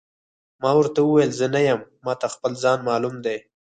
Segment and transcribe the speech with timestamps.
[0.61, 3.37] ما ورته وویل: زه نه یم، ما ته خپل ځان معلوم دی.